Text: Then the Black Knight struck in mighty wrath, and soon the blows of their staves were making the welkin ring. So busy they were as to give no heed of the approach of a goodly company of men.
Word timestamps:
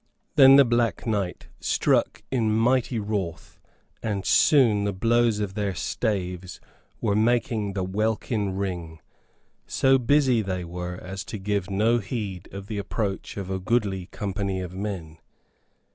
Then 0.35 0.55
the 0.55 0.65
Black 0.65 1.05
Knight 1.05 1.47
struck 1.59 2.23
in 2.31 2.51
mighty 2.51 2.97
wrath, 2.97 3.59
and 4.01 4.25
soon 4.25 4.83
the 4.83 4.93
blows 4.93 5.39
of 5.39 5.53
their 5.53 5.75
staves 5.75 6.59
were 7.01 7.15
making 7.15 7.73
the 7.73 7.83
welkin 7.83 8.57
ring. 8.57 8.99
So 9.67 9.99
busy 9.99 10.41
they 10.41 10.63
were 10.63 10.95
as 10.95 11.23
to 11.25 11.37
give 11.37 11.69
no 11.69 11.99
heed 11.99 12.49
of 12.51 12.65
the 12.65 12.79
approach 12.79 13.37
of 13.37 13.51
a 13.51 13.59
goodly 13.59 14.07
company 14.07 14.59
of 14.59 14.73
men. 14.73 15.19